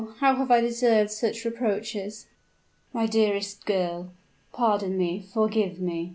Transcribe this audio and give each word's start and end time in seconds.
how 0.19 0.33
have 0.35 0.49
I 0.49 0.61
deserved 0.61 1.11
such 1.11 1.45
reproaches?" 1.45 2.25
"My 2.91 3.05
dearest 3.05 3.67
girl, 3.67 4.11
pardon 4.51 4.97
me, 4.97 5.21
forgive 5.31 5.79
me!" 5.79 6.09